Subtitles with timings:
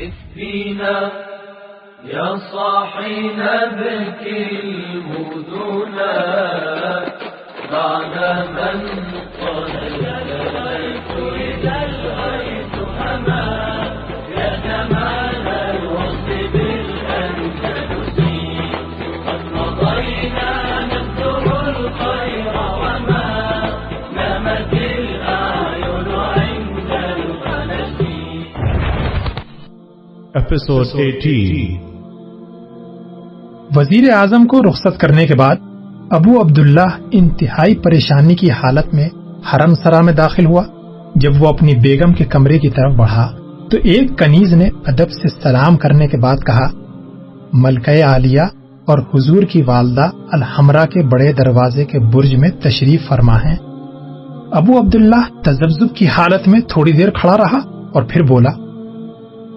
[0.00, 1.10] لف فينا
[2.04, 6.14] يا صاحي نبكي المدنا
[7.72, 8.14] بعد
[8.48, 8.78] من
[9.40, 10.39] قال
[30.34, 31.76] Episode 18
[33.76, 35.56] وزیر اعظم کو رخصت کرنے کے بعد
[36.10, 39.08] ابو عبداللہ انتہائی پریشانی کی حالت میں
[39.52, 40.62] حرم سرا میں داخل ہوا۔
[41.14, 43.32] جب وہ اپنی بیگم کے کمرے کی طرف بڑھا
[43.70, 46.70] تو ایک کنیز نے ادب سے سلام کرنے کے بعد کہا،
[47.52, 48.42] ملکہ عالیہ
[48.84, 53.56] اور حضور کی والدہ الحمرا کے بڑے دروازے کے برج میں تشریف فرما ہیں۔
[54.52, 57.58] ابو عبداللہ تجزب کی حالت میں تھوڑی دیر کھڑا رہا
[57.92, 58.69] اور پھر بولا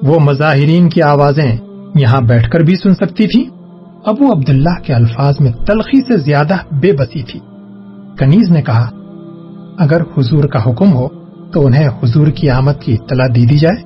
[0.04, 1.58] وہ مظاہرین کی آوازیں
[1.96, 3.50] یہاں بیٹھ کر بھی سن سکتی تھی۔
[4.06, 7.40] ابو عبداللہ کے الفاظ میں تلخی سے زیادہ بے بسی تھی۔
[8.18, 8.90] کنیز نے کہا،
[9.80, 11.08] اگر حضور کا حکم ہو
[11.54, 13.84] تو انہیں حضور کی آمد کی اطلاع دی دی جائے۔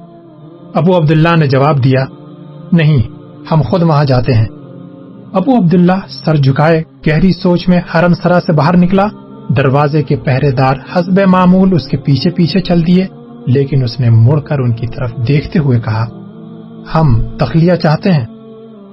[0.73, 2.05] ابو عبداللہ نے جواب دیا،
[2.71, 3.01] نہیں،
[3.51, 4.47] ہم خود وہاں جاتے ہیں۔
[5.33, 9.07] ابو عبداللہ سر جھکائے گہری سوچ میں حرم سرا سے باہر نکلا۔
[9.57, 13.05] دروازے کے پہرے دار حسب معمول اس کے پیچھے پیچھے چل دیے۔
[13.47, 16.05] لیکن اس نے مڑ کر ان کی طرف دیکھتے ہوئے کہا،
[16.95, 18.25] ہم تخلیہ چاہتے ہیں۔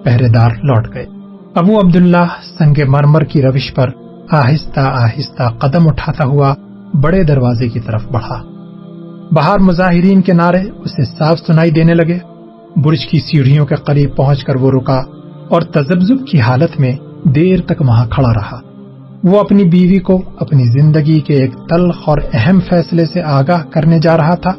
[0.04, 1.06] پہرے دار لوٹ گئے۔
[1.54, 2.26] ابو عبداللہ
[2.58, 3.90] سنگ مرمر کی روش پر
[4.30, 6.54] آہستہ آہستہ قدم اٹھاتا ہوا
[7.02, 8.42] بڑے دروازے کی طرف بڑھا۔
[9.32, 12.18] باہر مظاہرین کے نعرے اسے صاف سنائی دینے لگے۔
[12.76, 15.02] برج کی سیڑھیوں کے قریب پہنچ کر وہ رکا
[15.48, 16.92] اور تجزب کی حالت میں
[17.24, 18.60] دیر تک وہاں کھڑا رہا۔
[19.24, 23.98] وہ اپنی بیوی کو اپنی زندگی کے ایک تلخ اور اہم فیصلے سے آگاہ کرنے
[23.98, 24.50] جا رہا تھا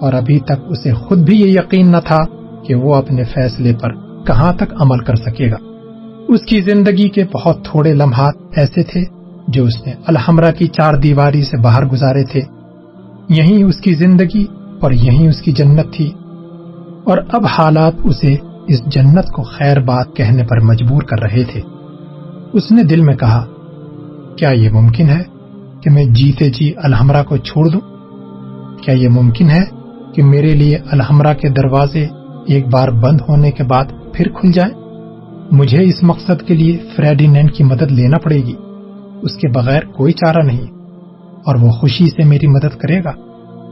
[0.00, 2.18] اور ابھی تک اسے خود بھی یہ یقین نہ تھا
[2.66, 3.92] کہ وہ اپنے فیصلے پر
[4.24, 5.56] کہاں تک عمل کر سکے گا۔
[6.28, 9.04] اس کی زندگی کے بہت تھوڑے لمحات ایسے تھے
[9.48, 12.40] جو اس نے الحمرہ کی چار دیواری سے باہر گزارے تھے۔
[13.28, 14.46] یہیں اس کی زندگی
[14.80, 16.10] اور یہیں اس کی جنت تھی۔
[17.04, 18.36] اور اب حالات اسے
[18.68, 21.60] اس جنت کو خیر بات کہنے پر مجبور کر رہے تھے۔
[22.52, 23.46] اس نے دل میں کہا
[24.36, 25.22] کیا یہ ممکن ہے
[25.82, 27.80] کہ میں جیتے جی الحمرہ کو چھوڑ دوں؟
[28.82, 29.64] کیا یہ ممکن ہے
[30.14, 32.06] کہ میرے لیے الحمرہ کے دروازے
[32.46, 33.84] ایک بار بند ہونے کے بعد
[34.14, 34.74] پھر کھل جائیں؟
[35.50, 38.54] مجھے اس مقصد کے لیے فریڈینینڈ کی مدد لینا پڑے گی۔
[39.22, 40.66] اس کے بغیر کوئی چارہ نہیں۔
[41.44, 43.12] اور وہ خوشی سے میری مدد کرے گا۔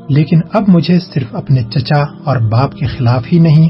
[0.08, 3.68] لیکن اب مجھے صرف اپنے چچا اور باپ کے خلاف ہی نہیں،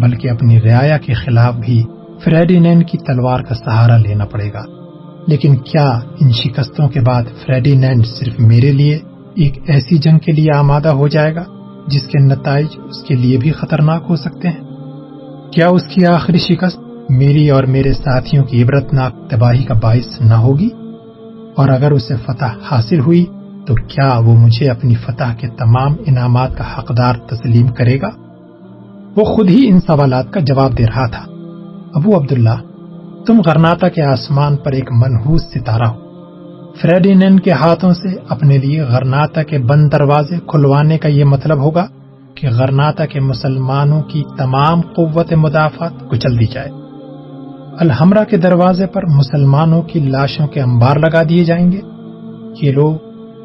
[0.00, 1.82] بلکہ اپنی رعایا کے خلاف بھی
[2.24, 4.81] فریڈینینڈ کی تلوار کا سہارا لینا پڑے گا۔
[5.26, 5.90] لیکن کیا
[6.20, 8.98] ان شکستوں کے بعد فریڈینینڈ صرف میرے لیے
[9.34, 11.44] ایک ایسی جنگ کے لیے آمادہ ہو جائے گا
[11.86, 14.60] جس کے نتائج اس کے لیے بھی خطرناک ہو سکتے ہیں؟
[15.52, 16.78] کیا اس کی آخری شکست
[17.10, 20.68] میری اور میرے ساتھیوں کی عبرتناک تباہی کا باعث نہ ہوگی؟
[21.56, 23.24] اور اگر اسے فتح حاصل ہوئی
[23.66, 28.08] تو کیا وہ مجھے اپنی فتح کے تمام انعامات کا حقدار تسلیم کرے گا؟
[29.16, 31.24] وہ خود ہی ان سوالات کا جواب دے رہا تھا۔
[31.94, 32.71] ابو عبداللہ
[33.26, 36.00] تم غرناتا کے آسمان پر ایک منحوس ستارہ ہو۔
[36.80, 41.86] فریڈینین کے ہاتھوں سے اپنے لیے غرناتا کے بند دروازے کھلوانے کا یہ مطلب ہوگا
[42.34, 46.68] کہ غرناتا کے مسلمانوں کی تمام قوت مدافعت کچل دی جائے۔
[47.80, 51.80] الحمرہ کے دروازے پر مسلمانوں کی لاشوں کے انبار لگا دیے جائیں گے۔
[52.62, 52.94] یہ لوگ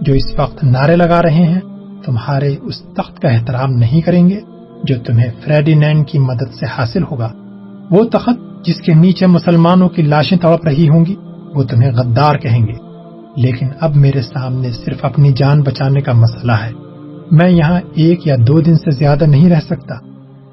[0.01, 1.59] جو اس وقت نعرے لگا رہے ہیں،
[2.05, 4.39] تمہارے اس تخت کا احترام نہیں کریں گے
[4.83, 7.31] جو تمہیں فریڈینینڈ کی مدد سے حاصل ہوگا۔
[7.91, 11.16] وہ تخت جس کے نیچے مسلمانوں کی لاشیں تڑپ رہی ہوں گی،
[11.55, 12.73] وہ تمہیں غدار کہیں گے۔
[13.35, 16.72] لیکن اب میرے سامنے صرف اپنی جان بچانے کا مسئلہ ہے۔
[17.31, 19.95] میں یہاں ایک یا دو دن سے زیادہ نہیں رہ سکتا۔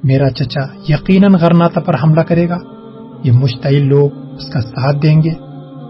[0.05, 2.59] میرا چچا یقیناً غرناتا پر حملہ کرے گا۔
[3.25, 5.31] یہ مشتعل لوگ اس کا ساتھ دیں گے۔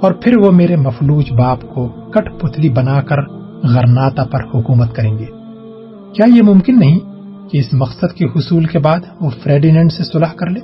[0.03, 3.17] اور پھر وہ میرے مفلوج باپ کو کٹ پتلی بنا کر
[3.63, 5.27] غرناتا پر حکومت کریں گے۔
[6.13, 6.99] کیا یہ ممکن نہیں
[7.49, 10.61] کہ اس مقصد کے حصول کے بعد وہ فریڈینینڈ سے صلح کر لے؟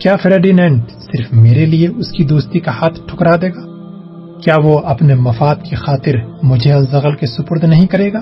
[0.00, 3.74] کیا فریڈینینڈ صرف میرے لیے اس کی دوستی کا ہاتھ ٹھکرا دے گا؟
[4.40, 6.12] کیا وہ اپنے مفاد کی خاطر
[6.42, 8.20] مجھے الزغل کے سپرد نہیں کرے گا؟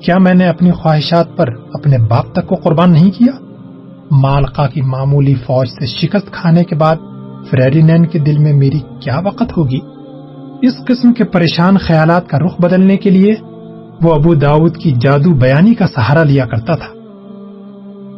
[0.00, 3.32] کیا میں نے اپنی خواہشات پر اپنے باپ تک کو قربان نہیں کیا؟
[4.10, 6.96] مالکا کی معمولی فوج سے شکست کھانے کے بعد
[7.50, 9.80] فریڈینینڈ کے دل میں میری کیا وقت ہوگی؟
[10.62, 13.34] اس قسم کے پریشان خیالات کا رخ بدلنے کے لیے
[14.02, 16.99] وہ ابو داود کی جادو بیانی کا سہارا لیا کرتا تھا۔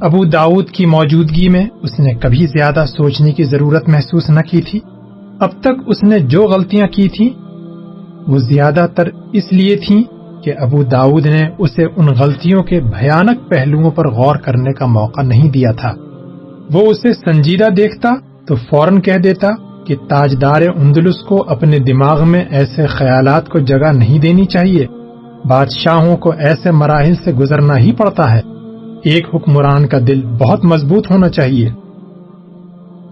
[0.02, 4.62] ابو داود کی موجودگی میں اس نے کبھی زیادہ سوچنے کی ضرورت محسوس نہ کی
[4.62, 4.80] تھی۔
[5.40, 7.28] اب تک اس نے جو غلطیاں کی تھیں،
[8.28, 10.02] وہ زیادہ تر اس لیے تھیں
[10.42, 15.20] کہ ابو داود نے اسے ان غلطیوں کے بھیانک پہلوؤں پر غور کرنے کا موقع
[15.20, 15.92] نہیں دیا تھا۔
[16.72, 18.10] وہ اسے سنجیدہ دیکھتا
[18.46, 19.48] تو فوراً کہہ دیتا
[19.84, 24.86] کہ تاجدار اندلس کو اپنے دماغ میں ایسے خیالات کو جگہ نہیں دینی چاہیے۔
[25.48, 28.51] بادشاہوں کو ایسے مراحل سے گزرنا ہی پڑتا ہے۔
[29.02, 31.68] ایک حکمران کا دل بہت مضبوط ہونا چاہیے۔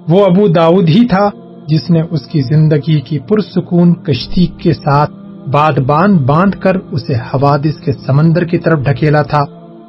[0.09, 1.31] وہ ابو داؤد ہی تھا
[1.69, 5.11] جس نے اس کی زندگی کی پرسکون کشتی کے ساتھ
[5.49, 9.45] باد باندھ باندھ کر اسے حوادث کے سمندر کی طرف ڈھکیلا تھا۔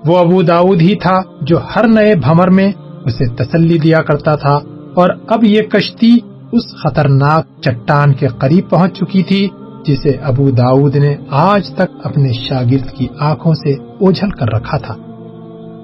[0.05, 2.71] وہ ابو داؤد ہی تھا جو ہر نئے بھمر میں
[3.05, 4.59] اسے تسلی دیا کرتا تھا
[4.95, 6.17] اور اب یہ کشتی
[6.51, 9.47] اس خطرناک چٹان کے قریب پہنچ چکی تھی
[9.85, 14.95] جسے ابو داؤد نے آج تک اپنے شاگرد کی آنکھوں سے اوجھل کر رکھا تھا۔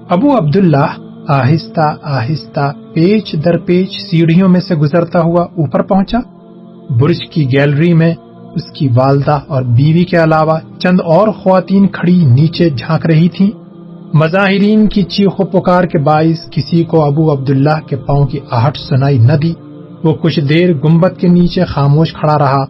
[0.09, 0.87] ابو عبداللہ
[1.27, 6.17] آہستہ آہستہ پیچ در پیچ سیڑھیوں میں سے گزرتا ہوا اوپر پہنچا۔
[6.89, 8.13] برج کی گیلری میں
[8.55, 13.51] اس کی والدہ اور بیوی کے علاوہ چند اور خواتین کھڑی نیچے جھانک رہی تھیں۔
[14.13, 18.77] مظاہرین کی چیخ و پکار کے باعث کسی کو ابو عبداللہ کے پاؤں کی آہٹ
[18.77, 19.53] سنائی نہ دی۔
[20.03, 22.63] وہ کچھ دیر گمبت کے نیچے خاموش کھڑا رہا۔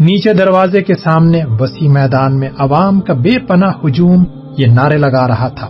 [0.00, 4.24] نیچے دروازے کے سامنے وسیع میدان میں عوام کا بے پناہ ہجوم
[4.58, 5.68] یہ نعرے لگا رہا تھا۔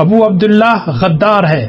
[0.00, 1.68] ابو عبداللہ غدار ہے۔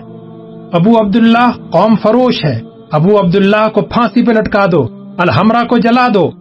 [0.72, 2.60] ابو عبداللہ قوم فروش ہے۔
[2.92, 4.88] ابو عبداللہ کو پھانسی پہ لٹکا دو،
[5.18, 6.31] الحمرہ کو جلا دو۔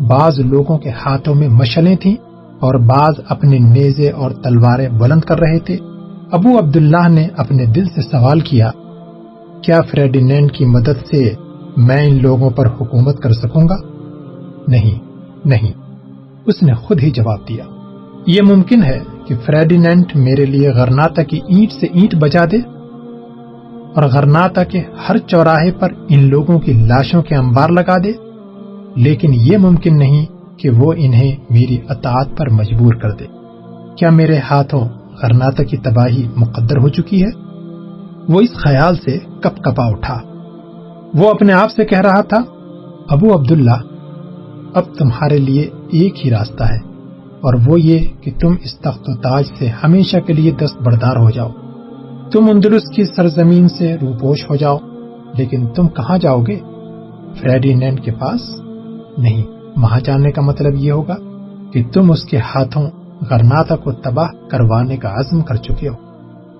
[0.00, 2.14] بعض لوگوں کے ہاتھوں میں مشلیں تھیں
[2.60, 5.76] اور بعض اپنے نیزے اور تلواریں بلند کر رہے تھے۔
[6.32, 8.70] ابو عبداللہ نے اپنے دل سے سوال کیا
[9.62, 11.34] کیا فریڈینینڈ کی مدد سے
[11.76, 13.76] میں ان لوگوں پر حکومت کر سکوں گا؟
[14.68, 14.98] نہیں
[15.44, 15.72] نہیں۔
[16.46, 17.64] اس نے خود ہی جواب دیا،
[18.26, 22.56] یہ ممکن ہے۔ کہ فریڈینینٹ میرے لیے غرناتا کی اینٹ سے اینٹ بجا دے
[23.94, 28.12] اور غرناتا کے ہر چوراہے پر ان لوگوں کی لاشوں کے انبار لگا دے،
[28.96, 30.26] لیکن یہ ممکن نہیں
[30.58, 33.24] کہ وہ انہیں میری اطاعت پر مجبور کر دے۔
[33.96, 34.88] کیا میرے ہاتھوں
[35.22, 37.30] غرناتا کی تباہی مقدر ہو چکی ہے؟
[38.28, 40.20] وہ اس خیال سے کپ کپا اٹھا۔
[41.14, 42.42] وہ اپنے آپ سے کہہ رہا تھا،
[43.08, 43.78] ابو عبداللہ،
[44.74, 46.87] اب تمہارے لیے ایک ہی راستہ ہے۔
[47.40, 51.16] اور وہ یہ کہ تم اس تخت و تاج سے ہمیشہ کے لیے دست بردار
[51.16, 51.48] ہو جاؤ۔
[52.32, 54.78] تم اندرس کی سرزمین سے روپوش ہو جاؤ،
[55.38, 56.60] لیکن تم کہاں جاؤ گے؟
[57.40, 58.60] فریڈینینڈ کے پاس
[59.18, 59.42] نہیں۔
[59.76, 61.16] وہاں جانے کا مطلب یہ ہوگا
[61.72, 62.90] کہ تم اس کے ہاتھوں
[63.30, 65.94] غرناتا کو تباہ کروانے کا عزم کر چکے ہو۔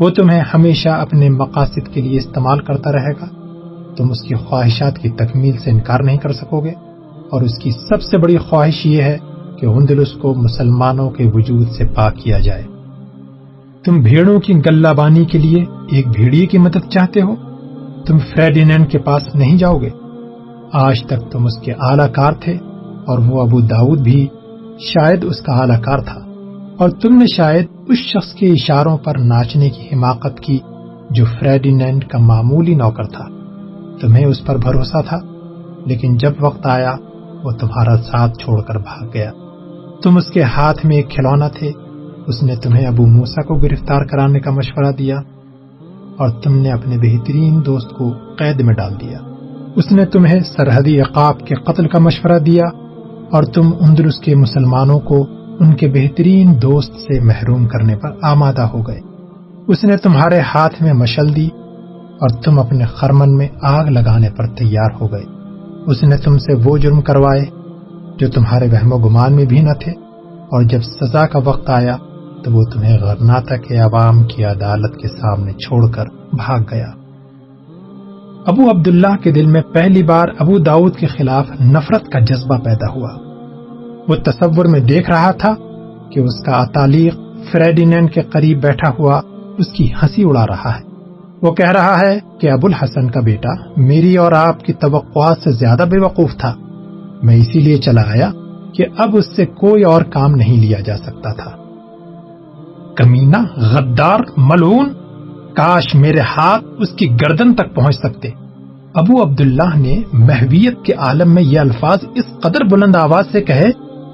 [0.01, 3.27] وہ تمہیں ہمیشہ اپنے مقاصد کے لیے استعمال کرتا رہے گا۔
[3.97, 6.73] تم اس کی خواہشات کی تکمیل سے انکار نہیں کر سکو گے۔
[7.31, 9.19] اور اس کی سب سے بڑی خواہش یہ ہے
[9.61, 12.63] کہ اندلس کو مسلمانوں کے وجود سے پاک کیا جائے۔
[13.85, 17.35] تم بھیڑوں کی گلہ بانی کے لیے ایک بھیڑیے کی مدد چاہتے ہو؟
[18.07, 19.89] تم فریڈینینڈ کے پاس نہیں جاؤ گے۔
[20.73, 22.53] آج تک تم اس کے اعلی کار تھے
[23.07, 24.27] اور وہ ابو داود بھی
[24.81, 26.21] شاید اس کا اعلی کار تھا۔
[26.79, 30.59] اور تم نے شاید اس شخص کے اشاروں پر ناچنے کی حماقت کی
[31.11, 33.25] جو فریڈینینڈ کا معمولی نوکر تھا۔
[34.01, 35.19] تمہیں اس پر بھروسہ تھا،
[35.87, 36.95] لیکن جب وقت آیا،
[37.45, 39.31] وہ تمہارا ساتھ چھوڑ کر بھاگ گیا۔
[40.03, 41.73] تم اس کے ہاتھ میں ایک کھلونا تھے۔
[42.27, 45.19] اس نے تمہیں ابو موسا کو گرفتار کرانے کا مشورہ دیا
[46.17, 49.19] اور تم نے اپنے بہترین دوست کو قید میں ڈال دیا۔
[49.77, 52.65] اس نے تمہیں سرحدی عقاب کے قتل کا مشورہ دیا
[53.33, 55.27] اور تم اندرس کے مسلمانوں کو
[55.61, 59.01] ان کے بہترین دوست سے محروم کرنے پر آمادہ ہو گئے۔
[59.69, 61.49] اس نے تمہارے ہاتھ میں مشل دی
[62.21, 65.25] اور تم اپنے خرمن میں آگ لگانے پر تیار ہو گئے۔
[65.87, 67.58] اس نے تم سے وہ جرم کروائے
[68.19, 69.93] جو تمہارے وہم و گمان میں بھی نہ تھے۔
[70.51, 71.97] اور جب سزا کا وقت آیا
[72.45, 76.87] تو وہ تمہیں غرناتا کے عوام کی عدالت کے سامنے چھوڑ کر بھاگ گیا۔
[78.47, 82.91] ابو عبداللہ کے دل میں پہلی بار ابو داؤد کے خلاف نفرت کا جذبہ پیدا
[82.91, 83.11] ہوا۔
[84.09, 85.55] وہ تصور میں دیکھ رہا تھا
[86.11, 87.15] کہ اس کا تعلیق
[87.53, 89.21] فریڈینینڈ کے قریب بیٹھا ہوا
[89.59, 90.89] اس کی ہنسی اڑا رہا ہے۔
[91.43, 95.51] وہ کہہ رہا ہے کہ ابو الحسن کا بیٹا میری اور آپ کی توقعات سے
[95.51, 96.55] زیادہ بے وقوف تھا۔
[97.23, 98.31] میں اسی لیے چلا آیا
[98.73, 101.51] کہ اب اس سے کوئی اور کام نہیں لیا جا سکتا تھا۔
[102.97, 104.89] کمینا غدار ملون
[105.55, 108.29] کاش میرے ہاتھ اس کی گردن تک پہنچ سکتے۔
[108.95, 113.71] ابو عبداللہ نے محویت کے عالم میں یہ الفاظ اس قدر بلند آواز سے کہے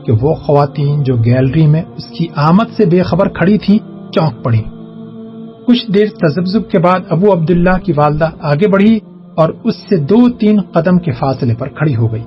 [0.06, 3.78] کہ وہ خواتین جو گیلری میں اس کی آمد سے بے خبر کھڑی تھی
[4.12, 4.62] چونک پڑی
[5.66, 8.99] کچھ دیر تجبزب کے بعد ابو عبداللہ کی والدہ آگے بڑھی
[9.34, 12.23] اور اس سے دو تین قدم کے فاصلے پر کھڑی ہو گئی۔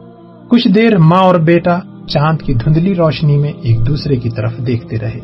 [0.49, 4.99] کچھ دیر ماں اور بیٹا چاند کی دھندلی روشنی میں ایک دوسرے کی طرف دیکھتے
[4.99, 5.19] رہے۔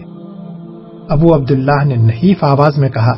[1.10, 3.14] ابو عبداللہ نے نحیف آواز میں کہا،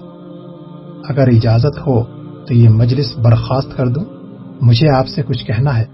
[1.10, 2.04] اگر اجازت ہو
[2.46, 4.04] تو یہ مجلس برخاست کر دوں،
[4.62, 5.86] مجھے آپ سے کچھ کہنا ہے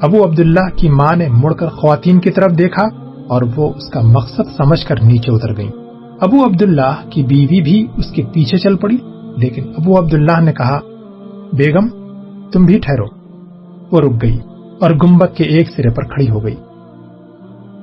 [0.00, 2.82] ابو عبداللہ کی ماں نے مڑ کر خواتین کی طرف دیکھا
[3.28, 5.72] اور وہ اس کا مقصد سمجھ کر نیچے اتر گئیں۔
[6.20, 8.96] ابو عبداللہ کی بیوی بھی اس کے پیچھے چل پڑی،
[9.36, 10.78] لیکن ابو عبداللہ نے کہا،
[11.52, 11.88] بیگم،
[12.52, 13.04] تم بھی ٹھہرو
[13.92, 14.38] وہ رک گئی۔
[14.80, 16.54] اور گمبت کے ایک سرے پر کھڑی ہو گئی۔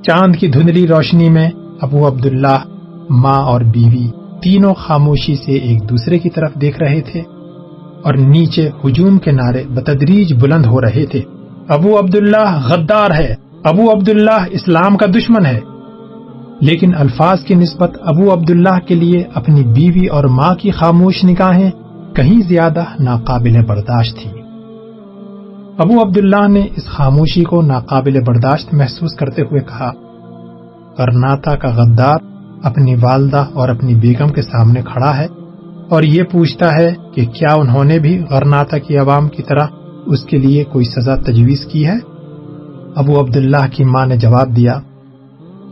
[0.04, 1.50] چاند کی دھندلی روشنی میں
[1.82, 2.60] ابو عبداللہ،
[3.10, 4.08] ماں اور بیوی
[4.44, 7.22] تینوں خاموشی سے ایک دوسرے کی طرف دیکھ رہے تھے
[8.04, 11.22] اور نیچے ہجوم کے نعرے بتدریج بلند ہو رہے تھے۔
[11.68, 15.60] ابو عبداللہ غدار ہے، ابو عبداللہ اسلام کا دشمن ہے۔
[16.62, 21.72] لیکن الفاظ کی نسبت ابو عبداللہ کے لیے اپنی بیوی اور ماں کی خاموش نگاہیں
[22.16, 24.37] کہیں زیادہ ناقابل برداشت تھی
[25.79, 29.91] ابو عبداللہ نے اس خاموشی کو ناقابل برداشت محسوس کرتے ہوئے کہا،
[30.98, 32.15] کرناتا کا غدار
[32.63, 35.27] اپنی والدہ اور اپنی بیگم کے سامنے کھڑا ہے
[35.89, 39.67] اور یہ پوچھتا ہے کہ کیا انہوں نے بھی غرناتا کی عوام کی طرح
[40.05, 41.98] اس کے لیے کوئی سزا تجویز کی ہے؟
[42.96, 44.79] ابو عبداللہ کی ماں نے جواب دیا،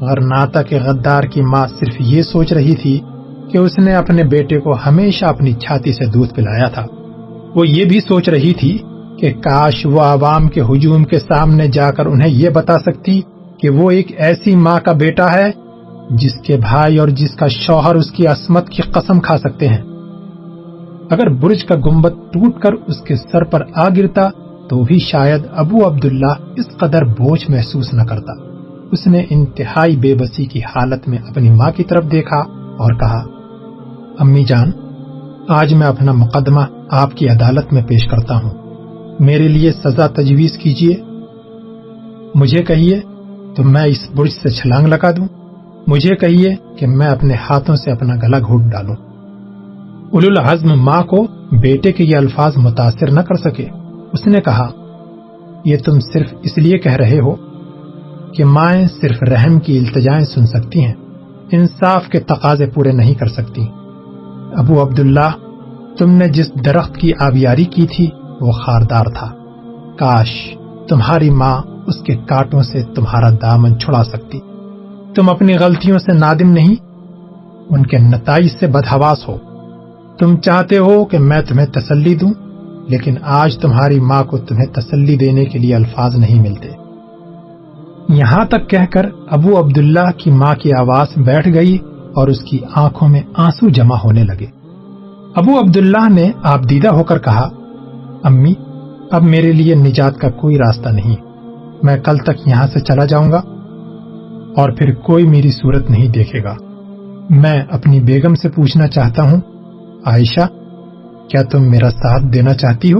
[0.02, 3.00] غرناتا کے غدار کی ماں صرف یہ سوچ رہی تھی
[3.52, 6.86] کہ اس نے اپنے بیٹے کو ہمیشہ اپنی چھاتی سے دودھ پلایا تھا۔
[7.56, 8.78] وہ یہ بھی سوچ رہی تھی
[9.20, 13.22] کہ کاش وہ عوام کے ہجوم کے سامنے جا کر انہیں یہ بتا سکتی
[13.58, 15.52] کہ وہ ایک ایسی ماں کا بیٹا ہے
[16.10, 19.82] جس کے بھائی اور جس کا شوہر اس کی عصمت کی قسم کھا سکتے ہیں۔
[21.10, 24.30] اگر برج کا گنبد ٹوٹ کر اس کے سر پر آ گرتا
[24.70, 28.34] تو بھی شاید ابو عبداللہ اس قدر بوجھ محسوس نہ کرتا۔
[28.92, 33.26] اس نے انتہائی بے بسی کی حالت میں اپنی ماں کی طرف دیکھا اور کہا،
[34.20, 34.72] امی جان،
[35.50, 38.65] آج میں اپنا مقدمہ آپ کی عدالت میں پیش کرتا ہوں۔
[39.20, 40.96] میرے لیے سزا تجویز کیجیے
[42.36, 43.00] مجھے کہیے
[43.56, 45.28] تو میں اس برج سے چھلانگ لگا دوں۔
[45.88, 48.96] مجھے کہیے کہ میں اپنے ہاتھوں سے اپنا گلا گھوٹ ڈالوں۔
[50.14, 51.28] العزم ماں کو
[51.62, 53.68] بیٹے کے یہ الفاظ متاثر نہ کر سکے۔
[54.14, 54.70] اس نے کہا،
[55.66, 57.36] یہ تم صرف اس لیے کہہ رہے ہو
[58.32, 60.94] کہ مائیں صرف رحم کی التجائیں سن سکتی ہیں۔
[61.52, 63.66] انصاف کے تقاضے پورے نہیں کر سکتی۔
[64.56, 65.30] ابو عبداللہ،
[65.98, 68.10] تم نے جس درخت کی آبیاری کی تھی
[68.42, 69.28] وہ خاردار تھا۔
[70.00, 70.30] کاش
[70.90, 74.40] تمہاری ماں اس کے کاٹوں سے تمہارا دامن چھڑا سکتی۔
[75.16, 76.76] تم اپنی غلطیوں سے نادم نہیں،
[77.70, 79.38] ان کے نتائج سے بدہواس ہو۔
[80.20, 82.34] تم چاہتے ہو کہ میں تمہیں تسلی دوں،
[82.88, 86.70] لیکن آج تمہاری ماں کو تمہیں تسلی دینے کے لیے الفاظ نہیں ملتے۔
[88.10, 91.78] یہاں تک کہہ کر ابو عبداللہ کی ماں کی آواز بیٹھ گئی
[92.16, 94.46] اور اس کی آنکھوں میں آنسو جمع ہونے لگے۔
[95.36, 97.50] ابو عبداللہ نے آپ دیدہ ہو کر کہا
[98.26, 98.54] امی،
[99.12, 101.16] اب میرے لیے نجات کا کوئی راستہ نہیں۔
[101.84, 103.42] میں کل تک یہاں سے چلا جاؤں گا
[104.56, 106.56] اور پھر کوئی میری صورت نہیں دیکھے گا۔
[107.30, 109.42] میں اپنی بیگم سے پوچھنا چاہتا ہوں،
[110.06, 110.48] عائشہ،
[111.30, 113.00] کیا تم میرا ساتھ دینا چاہتی ہو؟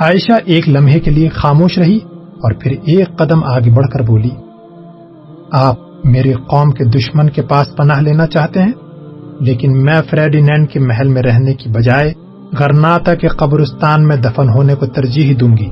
[0.00, 4.30] عائشہ ایک لمحے کے لیے خاموش رہی اور پھر ایک قدم آگے بڑھ کر بولی،
[5.52, 8.72] آپ میری قوم کے دشمن کے پاس پناہ لینا چاہتے ہیں،
[9.40, 12.14] لیکن میں فریڈینینڈ کے محل میں رہنے کی بجائے
[12.58, 15.68] غرناتا کے قبرستان میں دفن ہونے کو ترجیح دوں گی۔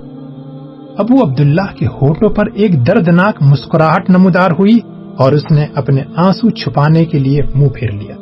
[0.99, 4.79] ابو عبداللہ کے ہوٹوں پر ایک دردناک مسکراہٹ نمودار ہوئی
[5.17, 8.15] اور اس نے اپنے آنسو چھپانے کے لیے منہ پھیر لیا۔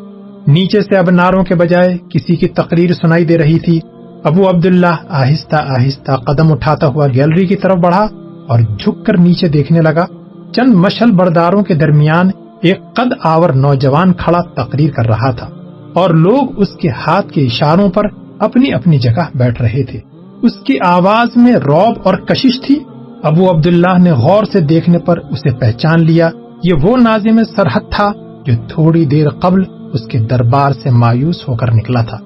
[0.46, 3.80] نیچے سے اب ناروں کے بجائے کسی کی تقریر سنائی دے رہی تھی۔
[4.24, 8.06] ابو عبداللہ آہستہ آہستہ قدم اٹھاتا ہوا گیلری کی طرف بڑھا
[8.48, 10.06] اور جھک کر نیچے دیکھنے لگا۔
[10.52, 12.30] چند مشل برداروں کے درمیان
[12.62, 15.48] ایک قد آور نوجوان کھڑا تقریر کر رہا تھا
[15.94, 18.02] اور لوگ اس کے ہاتھ کے اشاروں پر
[18.38, 20.00] اپنی اپنی جگہ بیٹھ رہے تھے۔
[20.42, 22.78] اس کی آواز میں روب اور کشش تھی۔
[23.22, 26.30] ابو عبداللہ نے غور سے دیکھنے پر اسے پہچان لیا۔
[26.64, 28.12] یہ وہ نازم سرحد تھا
[28.46, 29.62] جو تھوڑی دیر قبل
[29.92, 32.16] اس کے دربار سے مایوس ہو کر نکلا تھا۔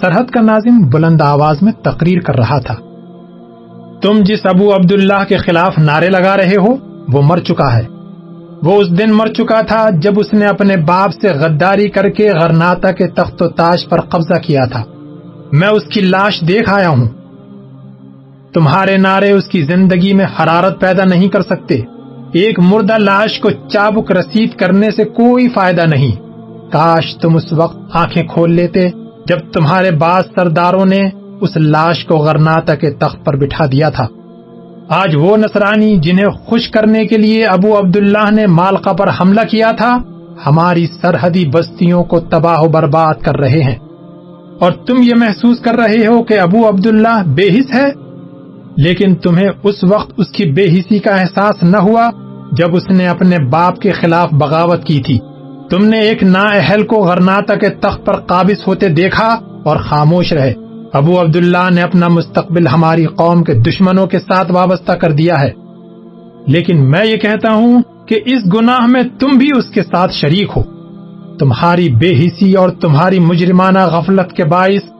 [0.00, 2.74] سرحد کا ناظم بلند آواز میں تقریر کر رہا تھا۔
[4.02, 6.76] تم جس ابو عبداللہ کے خلاف نعرے لگا رہے ہو،
[7.12, 7.82] وہ مر چکا ہے۔
[8.62, 12.30] وہ اس دن مر چکا تھا جب اس نے اپنے باپ سے غداری کر کے
[12.42, 14.84] غرناتا کے تخت و تاج پر قبضہ کیا تھا۔
[15.52, 17.08] میں اس کی لاش دیکھ آیا ہوں۔
[18.52, 21.74] تمہارے نعرے اس کی زندگی میں حرارت پیدا نہیں کر سکتے۔
[22.32, 26.16] ایک مردہ لاش کو چابک رسید کرنے سے کوئی فائدہ نہیں۔
[26.72, 28.88] کاش تم اس وقت آنکھیں کھول لیتے
[29.26, 34.06] جب تمہارے بعض سرداروں نے اس لاش کو غرناتا کے تخت پر بٹھا دیا تھا۔
[34.88, 39.72] آج وہ نصرانی جنہیں خوش کرنے کے لیے ابو عبداللہ نے مالکا پر حملہ کیا
[39.72, 39.98] تھا،
[40.46, 43.87] ہماری سرحدی بستیوں کو تباہ و برباد کر رہے ہیں۔
[44.60, 47.86] اور تم یہ محسوس کر رہے ہو کہ ابو عبداللہ بے حص ہے؟
[48.76, 52.10] لیکن تمہیں اس وقت اس کی بے حصی کا احساس نہ ہوا
[52.52, 55.18] جب اس نے اپنے باپ کے خلاف بغاوت کی تھی۔
[55.70, 60.32] تم نے ایک نا اہل کو غرناتا کے تخت پر قابض ہوتے دیکھا اور خاموش
[60.32, 60.54] رہے۔
[60.92, 65.50] ابو عبداللہ نے اپنا مستقبل ہماری قوم کے دشمنوں کے ساتھ وابستہ کر دیا ہے۔
[66.46, 70.48] لیکن میں یہ کہتا ہوں کہ اس گناہ میں تم بھی اس کے ساتھ شریک
[70.56, 70.77] ہو۔
[71.38, 74.90] تمہاری بے حسی اور تمہاری مجرمانہ غفلت کے باعث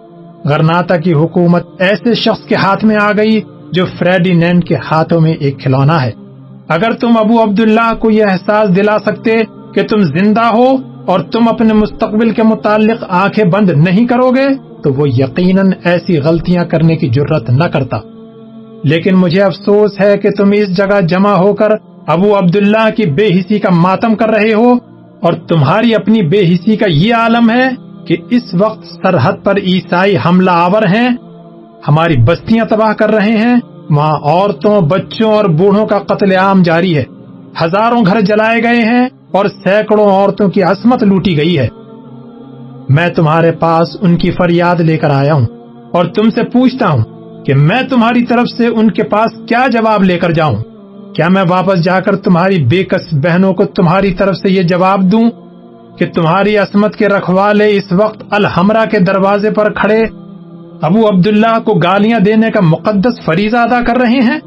[0.45, 3.41] غرناتا کی حکومت ایسے شخص کے ہاتھ میں آ گئی
[3.73, 6.11] جو فریڈینینڈ کے ہاتھوں میں ایک کھلونا ہے۔
[6.69, 9.37] اگر تم ابو عبداللہ کو یہ احساس دلا سکتے
[9.75, 10.77] کہ تم زندہ ہو
[11.07, 14.47] اور تم اپنے مستقبل کے متعلق آنکھیں بند نہیں کرو گے،
[14.83, 17.97] تو وہ یقیناً ایسی غلطیاں کرنے کی جرت نہ کرتا۔
[18.85, 21.69] لیکن مجھے افسوس ہے کہ تم اس جگہ جمع ہو کر
[22.07, 24.88] ابو عبداللہ کی بے حسی کا ماتم کر رہے ہو۔
[25.21, 27.69] اور تمہاری اپنی بے حسی کا یہ عالم ہے
[28.07, 31.09] کہ اس وقت سرحد پر عیسائی حملہ آور ہیں،
[31.89, 33.57] ہماری بستیاں تباہ کر رہے ہیں،
[33.91, 37.05] وہاں عورتوں، بچوں اور بوڑھوں کا قتل عام جاری ہے۔
[37.65, 41.69] ہزاروں گھر جلائے گئے ہیں اور سینکڑوں عورتوں کی عصمت لوٹی گئی ہے۔
[42.89, 45.47] میں تمہارے پاس ان کی فریاد لے کر آیا ہوں
[45.93, 47.05] اور تم سے پوچھتا ہوں
[47.45, 50.57] کہ میں تمہاری طرف سے ان کے پاس کیا جواب لے کر جاؤں۔
[51.19, 55.13] کیا میں واپس جا کر تمہاری بے کس بہنوں کو تمہاری طرف سے یہ جواب
[55.13, 55.31] دوں
[55.99, 60.03] کہ تمہاری عصمت کے رکھوالے اس وقت الحمرہ کے دروازے پر کھڑے
[60.83, 64.39] ابو عبداللہ کو گالیاں دینے کا مقدس فریضہ ادا کر رہے ہیں؟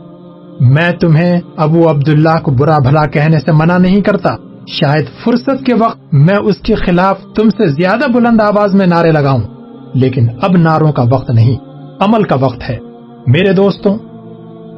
[0.60, 4.30] میں تمہیں ابو عبداللہ کو برا بھلا کہنے سے منع نہیں کرتا۔
[4.68, 9.12] شاید فرصت کے وقت میں اس کے خلاف تم سے زیادہ بلند آواز میں نعرے
[9.12, 9.42] لگاؤں،
[9.94, 11.58] لیکن اب نعروں کا وقت نہیں،
[12.00, 12.78] عمل کا وقت ہے۔
[13.28, 13.98] میرے دوستوں،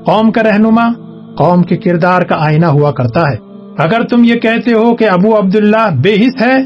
[0.05, 3.37] قوم کا رہنما قوم کے کردار کا آئینہ ہوا کرتا ہے۔
[3.77, 6.65] اگر تم یہ کہتے ہو کہ ابو عبداللہ بے حص ہے،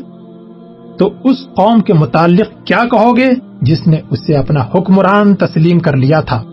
[1.00, 3.28] تو اس قوم کے متعلق کیا کہو گے
[3.62, 6.44] جس نے اسے اپنا حکمران تسلیم کر لیا تھا؟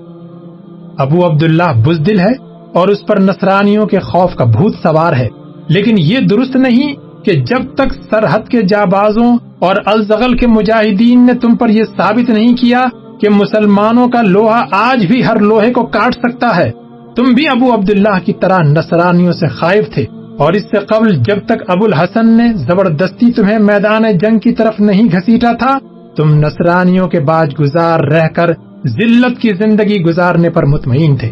[0.99, 2.33] ابو عبداللہ بزدل ہے
[2.75, 5.28] اور اس پر نصرانیوں کے خوف کا بھوت سوار ہے۔
[5.68, 6.94] لیکن یہ درست نہیں
[7.25, 12.30] کہ جب تک سرحد کے جابازوں اور الزغل کے مجاہدین نے تم پر یہ ثابت
[12.30, 12.85] نہیں کیا
[13.21, 16.71] کہ مسلمانوں کا لوہا آج بھی ہر لوہے کو کاٹ سکتا ہے۔
[17.16, 20.04] تم بھی ابو عبداللہ کی طرح نصرانیوں سے خائف تھے
[20.38, 24.80] اور اس سے قبل جب تک ابو الحسن نے زبردستی تمہیں میدان جنگ کی طرف
[24.80, 25.78] نہیں گھسیٹا تھا،
[26.16, 28.52] تم نصرانیوں کے باج گزار رہ کر
[28.87, 31.30] ذلت کی زندگی گزارنے پر مطمئن تھے۔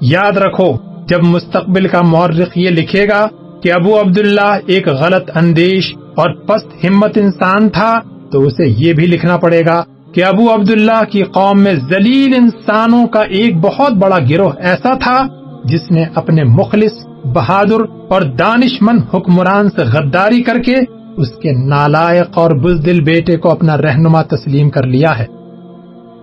[0.00, 0.72] یاد رکھو،
[1.08, 3.26] جب مستقبل کا مورخ یہ لکھے گا
[3.62, 7.98] کہ ابو عبداللہ ایک غلط اندیش اور پست ہمت انسان تھا،
[8.32, 9.82] تو اسے یہ بھی لکھنا پڑے گا
[10.18, 15.26] کہ ابو عبداللہ کی قوم میں ذلیل انسانوں کا ایک بہت بڑا گروہ ایسا تھا
[15.64, 20.76] جس نے اپنے مخلص، بہادر اور دانش مند حکمران سے غداری کر کے
[21.16, 25.26] اس کے نالائق اور بزدل بیٹے کو اپنا رہنما تسلیم کر لیا ہے۔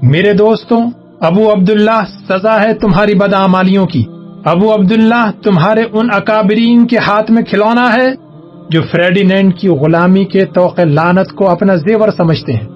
[0.01, 4.03] میرے دوستوں، ابو عبداللہ سزا ہے تمہاری بدعمالیوں کی۔
[4.45, 8.07] ابو عبداللہ تمہارے ان اکابرین کے ہاتھ میں کھلونا ہے
[8.69, 12.74] جو فریڈینینڈ کی غلامی کے توقع لانت کو اپنا زیور سمجھتے ہیں۔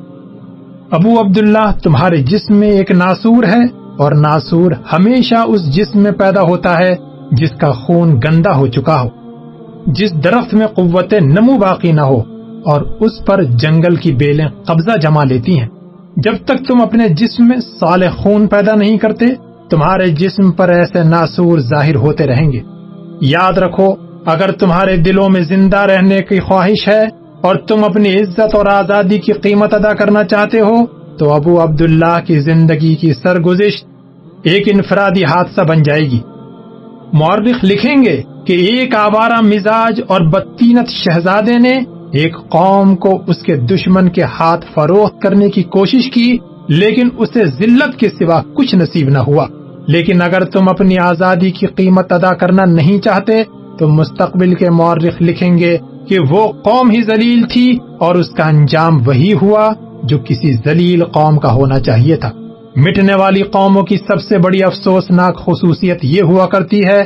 [0.92, 3.64] ابو عبداللہ تمہارے جسم میں ایک ناسور ہے
[3.98, 6.96] اور ناسور ہمیشہ اس جسم میں پیدا ہوتا ہے
[7.32, 9.08] جس کا خون گندا ہو چکا ہو،
[9.88, 12.20] جس درخت میں قوت نمو باقی نہ ہو
[12.66, 15.68] اور اس پر جنگل کی بیلیں قبضہ جما لیتی ہیں۔
[16.18, 19.26] جب تک تم اپنے جسم میں صالح خون پیدا نہیں کرتے،
[19.70, 22.60] تمہارے جسم پر ایسے ناسور ظاہر ہوتے رہیں گے۔
[23.22, 23.94] یاد رکھو،
[24.26, 29.18] اگر تمہارے دلوں میں زندہ رہنے کی خواہش ہے اور تم اپنی عزت اور آزادی
[29.20, 30.86] کی قیمت ادا کرنا چاہتے ہو،
[31.18, 33.86] تو ابو عبداللہ کی زندگی کی سرگزشت
[34.44, 36.20] ایک انفرادی حادثہ بن جائے گی۔
[37.14, 41.74] مورخ لکھیں گے کہ ایک آوارہ مزاج اور بدتینت شہزادے نے
[42.14, 47.46] ایک قوم کو اس کے دشمن کے ہاتھ فروخت کرنے کی کوشش کی، لیکن اسے
[47.46, 49.48] ذلت کے سوا کچھ نصیب نہ ہوا۔
[49.88, 53.44] لیکن اگر تم اپنی آزادی کی قیمت ادا کرنا نہیں چاہتے،
[53.80, 55.78] تو مستقبل کے مورخ لکھیں گے
[56.10, 61.04] کہ وہ قوم ہی ذلیل تھی اور اس کا انجام وہی ہوا جو کسی ذلیل
[61.04, 62.32] قوم کا ہونا چاہیے تھا۔
[62.76, 67.04] مٹنے والی قوموں کی سب سے بڑی افسوسناک خصوصیت یہ ہوا کرتی ہے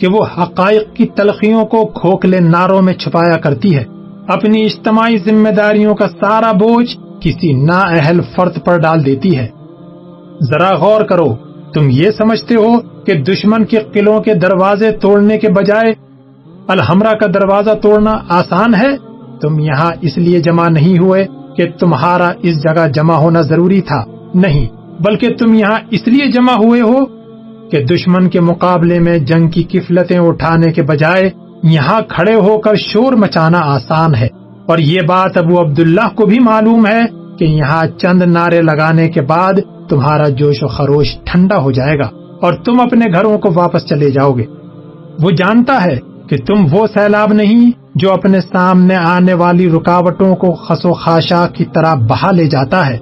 [0.00, 3.84] کہ وہ حقائق کی تلخیوں کو کھوکھلے ناروں میں چھپایا کرتی ہے۔
[4.28, 9.46] اپنی اجتماعی ذمہ داریوں کا سارا بوجھ کسی نا اہل فرد پر ڈال دیتی ہے۔
[10.50, 11.34] ذرا غور کرو،
[11.74, 16.03] تم یہ سمجھتے ہو کہ دشمن کے قلعوں کے دروازے توڑنے کے بجائے
[16.68, 18.96] الحمرہ کا دروازہ توڑنا آسان ہے؟
[19.40, 24.04] تم یہاں اس لیے جمع نہیں ہوئے کہ تمہارا اس جگہ جمع ہونا ضروری تھا۔
[24.34, 24.68] نہیں،
[25.02, 27.06] بلکہ تم یہاں اس لیے جمع ہوئے ہو
[27.70, 31.30] کہ دشمن کے مقابلے میں جنگ کی کفلتیں اٹھانے کے بجائے
[31.62, 34.28] یہاں کھڑے ہو کر شور مچانا آسان ہے۔
[34.66, 37.00] اور یہ بات ابو عبداللہ کو بھی معلوم ہے
[37.38, 39.52] کہ یہاں چند نعرے لگانے کے بعد
[39.88, 42.08] تمہارا جوش و خروش ٹھنڈا ہو جائے گا
[42.40, 44.44] اور تم اپنے گھروں کو واپس چلے جاؤ گے۔
[45.22, 50.54] وہ جانتا ہے کہ تم وہ سیلاب نہیں جو اپنے سامنے آنے والی رکاوٹوں کو
[50.54, 52.98] خسو خاشا کی طرح بہا لے جاتا ہے۔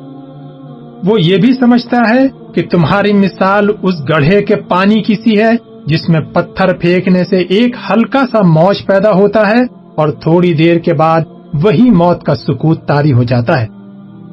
[1.04, 5.52] وہ یہ بھی سمجھتا ہے کہ تمہاری مثال اس گڑھے کے پانی کی سی ہے
[5.86, 9.62] جس میں پتھر پھینکنے سے ایک ہلکا سا موج پیدا ہوتا ہے
[9.94, 11.20] اور تھوڑی دیر کے بعد
[11.62, 13.66] وہی موت کا سکوت تاری ہو جاتا ہے۔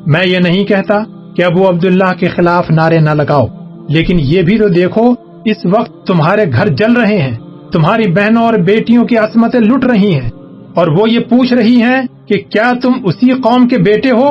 [0.08, 0.95] میں یہ نہیں کہتا
[1.36, 3.47] کہ ابو عبداللہ کے خلاف نعرے نہ لگاؤ،
[3.89, 5.13] لیکن یہ بھی تو دیکھو،
[5.45, 7.38] اس وقت تمہارے گھر جل رہے ہیں۔
[7.73, 10.29] تمہاری بہنوں اور بیٹیوں کی عصمتیں لٹ رہی ہیں
[10.75, 14.29] اور وہ یہ پوچھ رہی ہیں کہ کیا تم اسی قوم کے بیٹے ہو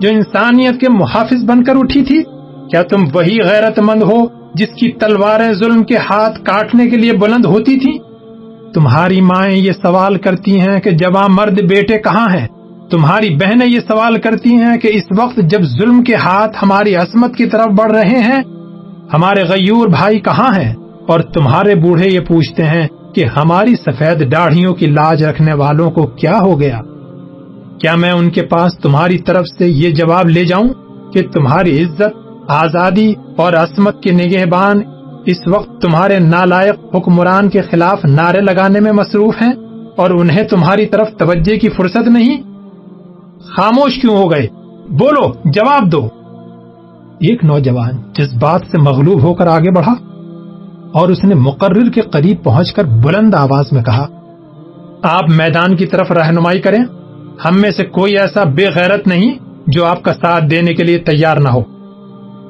[0.00, 2.22] جو انسانیت کے محافظ بن کر اٹھی تھی؟
[2.70, 7.12] کیا تم وہی غیرت مند ہو جس کی تلواریں ظلم کے ہاتھ کاٹنے کے لیے
[7.12, 7.98] بلند ہوتی تھی
[8.74, 12.46] تمہاری مائیں یہ سوال کرتی ہیں کہ جوان مرد بیٹے کہاں ہیں؟
[12.90, 17.36] تمہاری بہنیں یہ سوال کرتی ہیں کہ اس وقت جب ظلم کے ہاتھ ہماری عصمت
[17.36, 18.42] کی طرف بڑھ رہے ہیں،
[19.12, 20.74] ہمارے غیور بھائی کہاں ہیں؟
[21.08, 26.06] اور تمہارے بوڑھے یہ پوچھتے ہیں کہ ہماری سفید داڑھیوں کی لاج رکھنے والوں کو
[26.06, 26.80] کیا ہو گیا؟
[27.80, 30.68] کیا میں ان کے پاس تمہاری طرف سے یہ جواب لے جاؤں
[31.12, 34.82] کہ تمہاری عزت، آزادی اور عصمت کے نگہبان
[35.26, 39.52] اس وقت تمہارے نالائق حکمران کے خلاف نعرے لگانے میں مصروف ہیں
[39.96, 42.42] اور انہیں تمہاری طرف توجہ کی فرصت نہیں؟
[43.56, 44.46] خاموش کیوں ہو گئے؟
[44.88, 46.08] بولو، جواب دو۔
[47.20, 50.07] ایک نوجوان جذبات سے مغلوب ہو کر آگے بڑھا۔
[50.92, 54.06] اور اس نے مقرر کے قریب پہنچ کر بلند آواز میں کہا،
[55.02, 56.78] آپ میدان کی طرف رہنمائی کریں،
[57.44, 60.98] ہم میں سے کوئی ایسا بے غیرت نہیں جو آپ کا ساتھ دینے کے لیے
[60.98, 61.62] تیار نہ ہو۔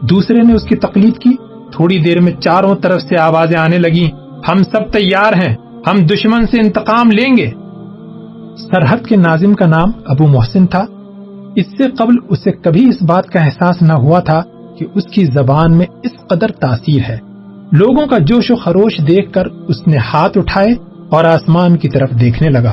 [0.01, 1.37] دوسرے نے اس کی تقلید کی،
[1.73, 4.11] تھوڑی دیر میں چاروں طرف سے آوازیں آنے لگی
[4.49, 7.51] ہم سب تیار ہیں، ہم دشمن سے انتقام لیں گے۔
[8.57, 10.85] سرحد کے ناظم کا نام ابو محسن تھا۔
[11.57, 14.43] اس سے قبل اسے کبھی اس بات کا احساس نہ ہوا تھا
[14.79, 17.28] کہ اس کی زبان میں اس قدر تاثیر ہے۔
[17.73, 20.69] لوگوں کا جوش و خروش دیکھ کر اس نے ہاتھ اٹھائے
[21.11, 22.73] اور آسمان کی طرف دیکھنے لگا۔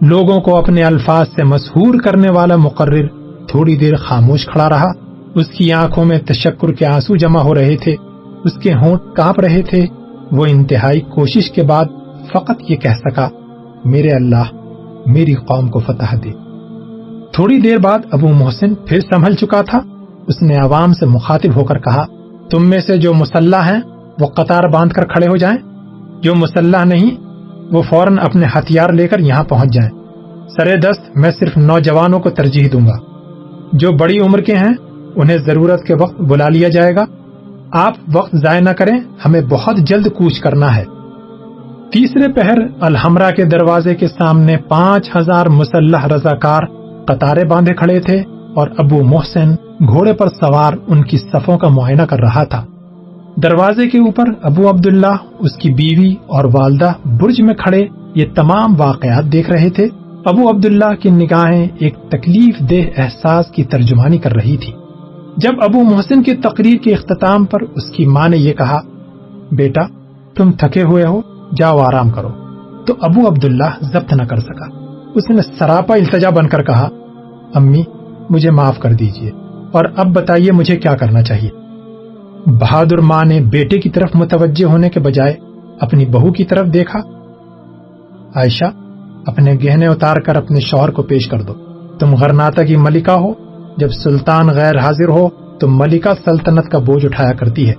[0.00, 3.06] لوگوں کو اپنے الفاظ سے مسحور کرنے والا مقرر
[3.48, 4.88] تھوڑی دیر خاموش کھڑا رہا۔
[5.34, 7.96] اس کی آنکھوں میں تشکر کے آنسو جمع ہو رہے تھے۔
[8.44, 9.86] اس کے ہونٹ کاپ رہے تھے۔
[10.32, 11.84] وہ انتہائی کوشش کے بعد
[12.32, 13.28] فقط یہ کہہ سکا،
[13.84, 14.42] میرے اللہ،
[15.06, 16.30] میری قوم کو فتح دے۔
[17.32, 19.78] تھوڑی دیر بعد ابو محسن پھر سنبھل چکا تھا۔
[20.26, 22.06] اس نے عوام سے مخاطب ہو کر کہا
[22.50, 23.80] تم میں سے جو مسلح ہیں،
[24.20, 25.58] وہ قطار باندھ کر کھڑے ہو جائیں۔
[26.22, 27.16] جو مسلح نہیں،
[27.70, 29.90] وہ فوراً اپنے ہتھیار لے کر یہاں پہنچ جائیں۔
[30.48, 32.96] سرے دست، میں صرف نوجوانوں کو ترجیح دوں گا۔
[33.72, 34.74] جو بڑی عمر کے ہیں،
[35.16, 37.04] انہیں ضرورت کے وقت بلا لیا جائے گا۔
[37.72, 40.84] آپ وقت ضائع نہ کریں، ہمیں بہت جلد کوچ کرنا ہے۔
[41.92, 46.62] تیسرے پہر الحمرہ کے دروازے کے سامنے پانچ ہزار مسلح رضاکار
[47.04, 48.18] قطارے باندھے کھڑے تھے
[48.54, 49.54] اور ابو محسن
[49.86, 52.64] گھوڑے پر سوار ان کی صفوں کا معائنہ کر رہا تھا۔
[53.42, 58.80] دروازے کے اوپر ابو عبداللہ، اس کی بیوی اور والدہ برج میں کھڑے یہ تمام
[58.80, 59.88] واقعات دیکھ رہے تھے۔
[60.24, 64.72] ابو عبداللہ کی نگاہیں ایک تکلیف دہ احساس کی ترجمانی کر رہی تھی۔
[65.36, 68.80] جب ابو محسن کی تقریر کے اختتام پر اس کی ماں نے یہ کہا،
[69.52, 69.82] بیٹا،
[70.36, 71.20] تم تھکے ہوئے ہو،
[71.56, 72.28] جاؤ آرام کرو۔
[72.86, 74.66] تو ابو عبداللہ ضبط نہ کر سکا۔
[75.14, 76.88] اس نے سراپا التجا بن کر کہا،
[77.54, 77.82] امی،
[78.30, 79.30] مجھے معاف کر دیجیے۔
[79.72, 81.50] اور اب بتائیے مجھے کیا کرنا چاہیے۔
[82.46, 85.34] بہادر ماں نے بیٹے کی طرف متوجہ ہونے کے بجائے
[85.80, 86.98] اپنی بہو کی طرف دیکھا۔
[88.34, 88.64] عائشہ،
[89.26, 91.54] اپنے گہنے اتار کر اپنے شوہر کو پیش کر دو۔
[91.98, 93.32] تم غرناتا کی ملکہ ہو۔
[93.76, 95.28] جب سلطان غیر حاضر ہو،
[95.60, 97.74] تو ملکہ سلطنت کا بوجھ اٹھایا کرتی ہے۔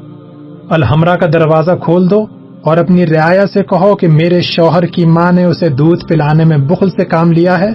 [0.69, 2.25] الحمرہ کا دروازہ کھول دو
[2.61, 6.57] اور اپنی رعایا سے کہو کہ میرے شوہر کی ماں نے اسے دودھ پلانے میں
[6.57, 7.69] بخل سے کام لیا ہے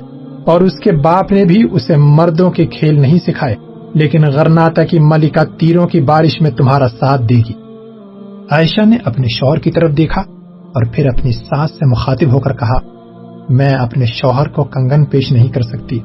[0.45, 3.55] اور اس کے باپ نے بھی اسے مردوں کے کھیل نہیں سکھائے۔
[3.95, 7.53] لیکن غرناتا کی ملکہ تیروں کی بارش میں تمہارا ساتھ دے گی۔
[8.51, 10.21] عائشہ نے اپنے شوہر کی طرف دیکھا
[10.67, 12.79] اور پھر اپنی سانس سے مخاطب ہو کر کہا،
[13.49, 15.99] میں اپنے شوہر کو کنگن پیش نہیں کر سکتی،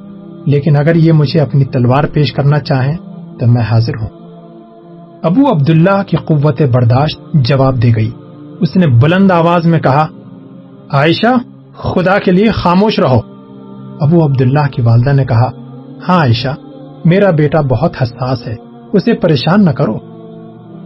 [0.45, 2.97] لیکن اگر یہ مجھے اپنی تلوار پیش کرنا چاہیں
[3.39, 4.10] تو میں حاضر ہوں۔
[5.23, 8.12] ابو عبداللہ کی قوت برداشت جواب دے گئی۔
[8.60, 10.08] اس نے بلند آواز میں کہا،
[10.91, 11.38] عائشہ،
[11.78, 13.19] خدا کے لیے خاموش رہو۔
[14.02, 15.49] ابو عبداللہ کی والدہ نے کہا
[16.10, 16.56] ہاں عائشہ
[17.05, 18.55] میرا بیٹا بہت حساس ہے،
[18.93, 19.97] اسے پریشان نہ کرو۔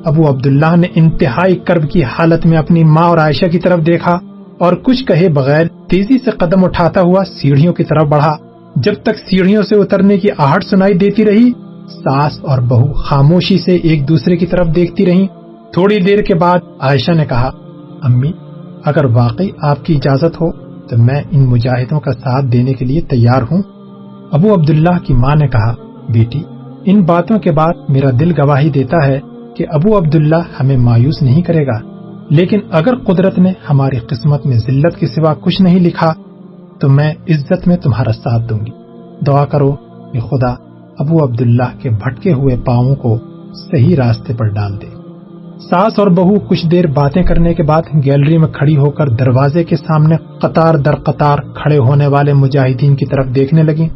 [0.05, 4.17] ابو عبداللہ نے انتہائی کرب کی حالت میں اپنی ماں اور عائشہ کی طرف دیکھا
[4.59, 8.35] اور کچھ کہے بغیر تیزی سے قدم اٹھاتا ہوا سیڑھیوں کی طرف بڑھا۔
[8.75, 11.51] جب تک سیڑھیوں سے اترنے کی آہٹ سنائی دیتی رہی،
[11.89, 15.27] ساس اور بہو خاموشی سے ایک دوسرے کی طرف دیکھتی رہی
[15.73, 17.49] تھوڑی دیر کے بعد عائشہ نے کہا،
[18.01, 18.31] امی،
[18.85, 20.51] اگر واقعی آپ کی اجازت ہو
[20.87, 23.61] تو میں ان مجاہدوں کا ساتھ دینے کے لیے تیار ہوں۔
[24.31, 25.73] ابو عبداللہ کی ماں نے کہا
[26.09, 26.41] بیٹی،
[26.85, 29.19] ان باتوں کے بعد میرا دل گواہی دیتا ہے
[29.55, 31.93] کہ ابو عبداللہ ہمیں مایوس نہیں کرے گا۔
[32.29, 36.13] لیکن اگر قدرت نے ہماری قسمت میں ذلت کے سوا کچھ نہیں لکھا،
[36.79, 38.71] تو میں عزت میں تمہارا ساتھ دوں گی۔
[39.27, 39.71] دعا کرو
[40.13, 40.53] کہ خدا
[40.99, 43.17] ابو عبداللہ کے بھٹکے ہوئے پاؤں کو
[43.53, 44.87] صحیح راستے پر ڈال دے۔
[45.69, 49.63] ساس اور بہو کچھ دیر باتیں کرنے کے بعد گیلری میں کھڑی ہو کر دروازے
[49.63, 53.87] کے سامنے قطار در قطار کھڑے ہونے والے مجاہدین کی طرف دیکھنے لگی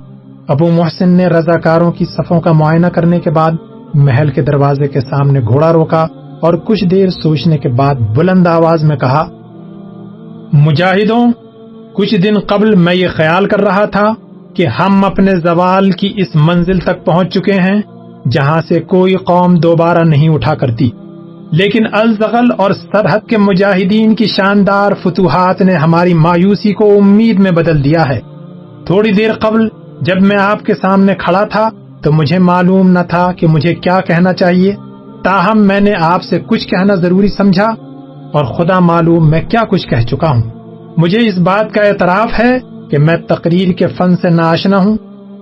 [0.47, 3.51] ابو محسن نے رضاکاروں کی صفوں کا معائنہ کرنے کے بعد
[3.93, 6.07] محل کے دروازے کے سامنے گھوڑا روکا
[6.41, 9.29] اور کچھ دیر سوچنے کے بعد بلند آواز میں کہا،
[10.53, 11.27] مجاہدوں،
[11.93, 14.13] کچھ دن قبل میں یہ خیال کر رہا تھا
[14.53, 17.81] کہ ہم اپنے زوال کی اس منزل تک پہنچ چکے ہیں
[18.31, 20.89] جہاں سے کوئی قوم دوبارہ نہیں اٹھا کرتی۔
[21.51, 27.51] لیکن الزغل اور سرحد کے مجاہدین کی شاندار فتوحات نے ہماری مایوسی کو امید میں
[27.51, 28.19] بدل دیا ہے۔
[28.85, 29.67] تھوڑی دیر قبل
[30.01, 31.69] جب میں آپ کے سامنے کھڑا تھا
[32.03, 34.75] تو مجھے معلوم نہ تھا کہ مجھے کیا کہنا چاہیے۔
[35.23, 37.67] تاہم، میں نے آپ سے کچھ کہنا ضروری سمجھا
[38.33, 40.41] اور خدا معلوم میں کیا کچھ کہہ چکا ہوں۔
[40.97, 42.57] مجھے اس بات کا اعتراف ہے
[42.91, 44.97] کہ میں تقریر کے فن سے ناشنا ہوں،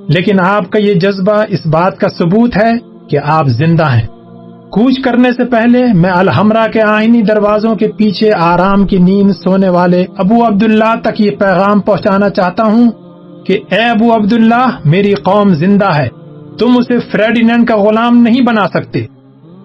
[0.08, 2.72] لیکن آپ کا یہ جذبہ اس بات کا ثبوت ہے
[3.10, 4.08] کہ آپ زندہ ہیں۔
[4.72, 9.70] کوچ کرنے سے پہلے میں الحمرہ کے آئینی دروازوں کے پیچھے آرام کی نیند سونے
[9.70, 12.92] والے ابو عبداللہ تک یہ پیغام پہنچانا چاہتا ہوں۔
[13.46, 16.08] کہ اے ابو عبداللہ، میری قوم زندہ ہے۔
[16.60, 19.06] تم اسے فریڈینڈ کا غلام نہیں بنا سکتے۔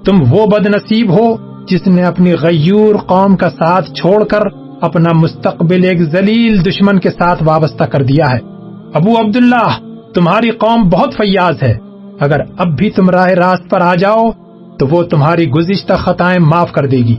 [0.04, 1.36] تم وہ بد نصیب ہو
[1.68, 4.40] جس نے اپنی غیور قوم کا ساتھ چھوڑ کر
[4.80, 8.38] اپنا مستقبل ایک ذلیل دشمن کے ساتھ وابستہ کر دیا ہے۔
[8.94, 9.78] ابو عبداللہ،
[10.14, 11.78] تمہاری قوم بہت فیاض ہے۔
[12.20, 14.30] اگر اب بھی تم راہ راست پر آ جاؤ،
[14.78, 17.16] تو وہ تمہاری گزشتہ خطائیں معاف کر دے گی۔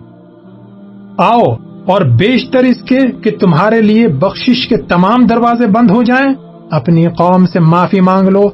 [1.17, 1.43] آؤ
[1.85, 7.07] اور بیشتر اس کے کہ تمہارے لیے بخشش کے تمام دروازے بند ہو جائیں۔ اپنی
[7.07, 8.49] قوم سے معافی مانگ لو،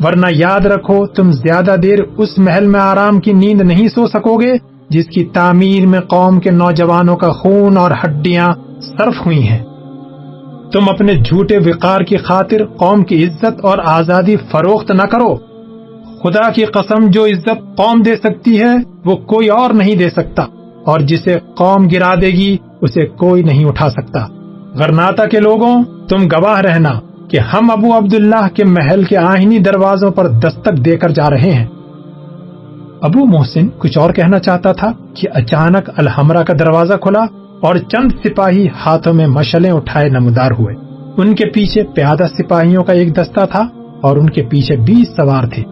[0.00, 4.40] ورنہ یاد رکھو تم زیادہ دیر اس محل میں آرام کی نیند نہیں سو سکو
[4.40, 4.52] گے،
[4.90, 8.48] جس کی تعمیر میں قوم کے نوجوانوں کا خون اور ہڈیاں
[8.80, 9.64] صرف ہوئی ہیں۔
[10.72, 15.36] تم اپنے جھوٹے وقار کی خاطر قوم کی عزت اور آزادی فروخت نہ کرو۔
[16.22, 18.74] خدا کی قسم جو عزت قوم دے سکتی ہے،
[19.04, 20.42] وہ کوئی اور نہیں دے سکتا،
[20.84, 24.26] اور جسے قوم گرا دے گی، اسے کوئی نہیں اٹھا سکتا۔
[24.74, 30.10] غرناتا کے لوگوں، تم گواہ رہنا۔ کہ ہم ابو عبداللہ کے محل کے آہنی دروازوں
[30.10, 31.66] پر دستک دے کر جا رہے ہیں۔
[33.02, 37.22] ابو محسن کچھ اور کہنا چاہتا تھا کہ اچانک الحمرہ کا دروازہ کھلا
[37.60, 40.74] اور چند سپاہی ہاتھوں میں مشلیں اٹھائے نمودار ہوئے۔
[41.16, 43.62] ان کے پیچھے پیادہ سپاہیوں کا ایک دستہ تھا
[44.00, 45.62] اور ان کے پیچھے بیس سوار تھے۔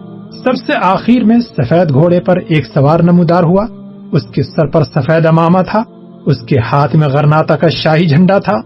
[0.43, 3.65] سب سے آخر میں سفید گھوڑے پر ایک سوار نمودار ہوا۔
[4.11, 5.83] اس کے سر پر سفید امامہ تھا۔
[6.25, 8.57] اس کے ہاتھ میں غرناتا کا شاہی جھنڈا تھا۔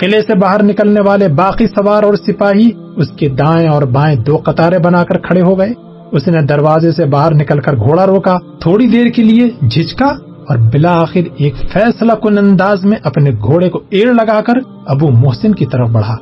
[0.00, 4.38] قلعے سے باہر نکلنے والے باقی سوار اور سپاہی اس کے دائیں اور بائیں دو
[4.44, 5.70] قطاریں بنا کر کھڑے ہو گئے۔
[6.12, 10.06] اس نے دروازے سے باہر نکل کر گھوڑا روکا۔ تھوڑی دیر کے لیے جھجکا
[10.48, 14.52] اور بلا آخر ایک فیصلہ کن انداز میں اپنے گھوڑے کو ایڑ لگا کر
[14.86, 16.16] ابو محسن کی طرف بڑھا۔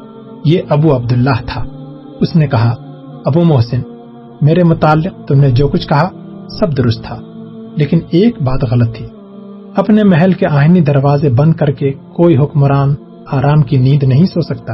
[0.44, 1.64] یہ ابو عبداللہ تھا۔
[2.20, 2.74] اس نے کہا،
[3.24, 3.80] ابو محسن،
[4.40, 6.08] میرے متعلق تم نے جو کچھ کہا
[6.60, 7.20] سب درست تھا،
[7.76, 9.06] لیکن ایک بات غلط تھی۔
[9.76, 12.94] اپنے محل کے آہنی دروازے بند کر کے کوئی حکمران
[13.32, 14.72] آرام کی نیند نہیں سو سکتا۔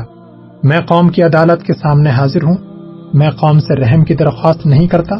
[0.62, 2.54] میں قوم کی عدالت کے سامنے حاضر ہوں۔
[3.14, 5.16] میں قوم سے رحم کی درخواست نہیں کرتا۔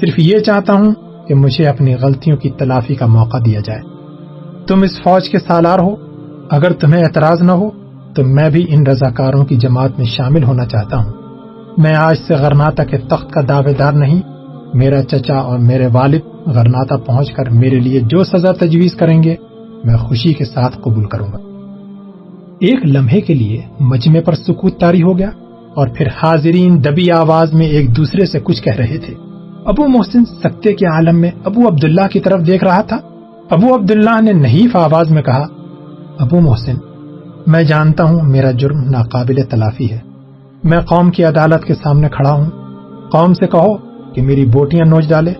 [0.00, 0.92] صرف یہ چاہتا ہوں
[1.28, 3.80] کہ مجھے اپنی غلطیوں کی تلافی کا موقع دیا جائے۔
[4.66, 5.94] تم اس فوج کے سالار ہو۔
[6.50, 7.70] اگر تمہیں اعتراض نہ ہو،
[8.14, 11.12] تو میں بھی ان رضاکاروں کی جماعت میں شامل ہونا چاہتا ہوں۔
[11.78, 14.22] میں آج سے غرناتا کے تخت کا دعوے دار نہیں۔
[14.74, 19.36] میرا چچا اور میرے والد غرناتا پہنچ کر میرے لیے جو سزا تجویز کریں گے،
[19.84, 21.47] میں خوشی کے ساتھ قبول کروں گا۔
[22.60, 25.30] ایک لمحے کے لیے مجمع پر سکوت تاری ہو گیا
[25.74, 29.14] اور پھر حاضرین دبی آواز میں ایک دوسرے سے کچھ کہہ رہے تھے۔
[29.64, 32.96] ابو محسن سکتے کے عالم میں ابو عبداللہ کی طرف دیکھ رہا تھا۔
[33.50, 35.46] ابو عبداللہ نے نحیف آواز میں کہا،
[36.18, 36.74] ابو محسن،
[37.46, 39.98] میں جانتا ہوں میرا جرم ناقابل تلافی ہے۔
[40.64, 42.46] میں قوم کی عدالت کے سامنے کھڑا ہوں۔
[43.10, 43.76] قوم سے کہو
[44.12, 45.32] کہ میری بوٹیاں نوچ ڈالے۔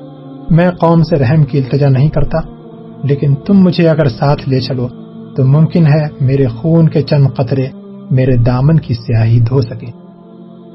[0.50, 2.38] میں قوم سے رحم کی التجا نہیں کرتا،
[3.04, 4.88] لیکن تم مجھے اگر ساتھ لے چلو
[5.38, 7.66] تو ممکن ہے میرے خون کے چند قطرے
[8.10, 9.86] میرے دامن کی سیاہی دھو سکے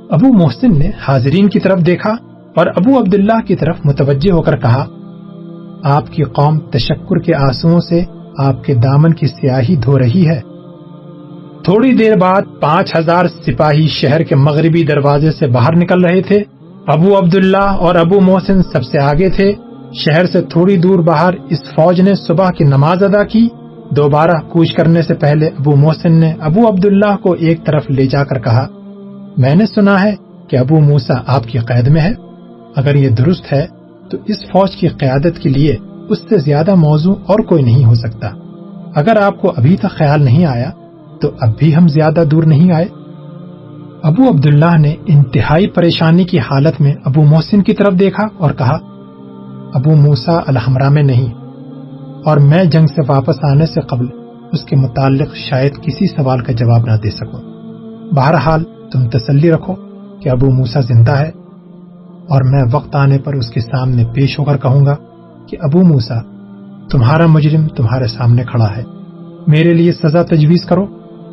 [0.09, 2.09] ابو محسن نے حاضرین کی طرف دیکھا
[2.55, 4.85] اور ابو عبداللہ کی طرف متوجہ ہو کر کہا،
[5.83, 8.03] آپ کی قوم تشکر کے آنسو سے
[8.37, 10.39] آپ کے دامن کی سیاہی دھو رہی ہے۔
[11.63, 16.43] تھوڑی دیر بعد پانچ ہزار سپاہی شہر کے مغربی دروازے سے باہر نکل رہے تھے۔
[16.87, 19.53] ابو عبداللہ اور ابو محسن سب سے آگے تھے۔
[19.93, 23.47] شہر سے تھوڑی دور باہر اس فوج نے صبح کی نماز ادا کی۔
[23.97, 28.23] دوبارہ کوچ کرنے سے پہلے ابو محسن نے ابو عبداللہ کو ایک طرف لے جا
[28.23, 28.67] کر کہا،
[29.37, 30.15] میں نے سنا ہے
[30.47, 32.11] کہ ابو موسا آپ کی قید میں ہے۔
[32.75, 33.67] اگر یہ درست ہے،
[34.09, 35.77] تو اس فوج کی قیادت کے لیے
[36.09, 38.29] اس سے زیادہ موضوع اور کوئی نہیں ہو سکتا۔
[38.95, 40.69] اگر آپ کو ابھی تک خیال نہیں آیا،
[41.21, 42.85] تو اب بھی ہم زیادہ دور نہیں آئے۔
[44.03, 48.77] ابو عبداللہ نے انتہائی پریشانی کی حالت میں ابو محسن کی طرف دیکھا اور کہا،
[49.73, 51.42] ابو موسا الحمرہ میں نہیں۔
[52.25, 54.05] اور میں جنگ سے واپس آنے سے قبل
[54.51, 57.41] اس کے متعلق شاید کسی سوال کا جواب نہ دے سکوں۔
[58.15, 59.73] بہرحال تم تسلی رکھو
[60.19, 61.31] کہ ابو موسا زندہ ہے
[62.29, 64.95] اور میں وقت آنے پر اس کے سامنے پیش ہو کر کہوں گا
[65.47, 66.21] کہ ابو موسا
[66.91, 68.83] تمہارا مجرم تمہارے سامنے کھڑا ہے۔
[69.47, 70.85] میرے لیے سزا تجویز کرو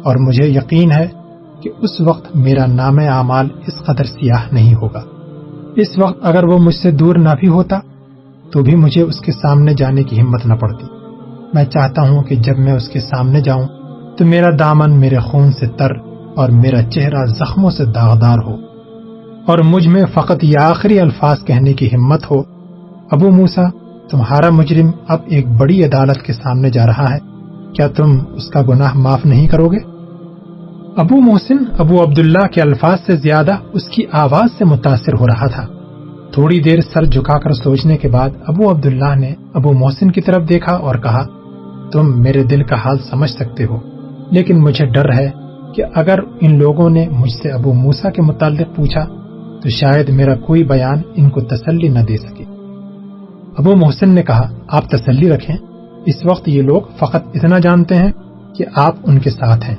[0.04, 1.06] اور مجھے یقین ہے
[1.62, 5.02] کہ اس وقت میرا نام اعمال اس قدر سیاہ نہیں ہوگا۔
[5.76, 7.78] اس وقت اگر وہ مجھ سے دور نہ بھی ہوتا
[8.52, 10.86] تو بھی مجھے اس کے سامنے جانے کی ہمت نہ پڑتی۔
[11.54, 13.66] میں چاہتا ہوں کہ جب میں اس کے سامنے جاؤں،
[14.18, 15.90] تو میرا دامن میرے خون سے تر
[16.36, 18.56] اور میرا چہرہ زخموں سے داغدار ہو۔
[19.46, 22.42] اور مجھ میں فقط یہ آخری الفاظ کہنے کی ہمت ہو،
[23.10, 23.62] ابو موسا
[24.10, 27.18] تمہارا مجرم اب ایک بڑی عدالت کے سامنے جا رہا ہے۔
[27.72, 29.78] کیا تم اس کا گناہ معاف نہیں کرو گے؟
[30.96, 35.46] ابو محسن، ابو عبداللہ کے الفاظ سے زیادہ اس کی آواز سے متاثر ہو رہا
[35.46, 35.66] تھا۔
[36.32, 40.48] تھوڑی دیر سر جھکا کر سوچنے کے بعد ابو عبداللہ نے ابو محسن کی طرف
[40.48, 41.26] دیکھا اور کہا،
[41.92, 43.78] تم میرے دل کا حال سمجھ سکتے ہو،
[44.30, 45.30] لیکن مجھے ڈر ہے
[45.74, 49.04] کہ اگر ان لوگوں نے مجھ سے ابو موسا کے متعلق پوچھا،
[49.62, 52.44] تو شاید میرا کوئی بیان ان کو تسلی نہ دے سکے۔
[53.58, 55.56] ابو محسن نے کہا، آپ تسلی رکھیں،
[56.06, 58.12] اس وقت یہ لوگ فقط اتنا جانتے ہیں
[58.54, 59.76] کہ آپ ان کے ساتھ ہیں۔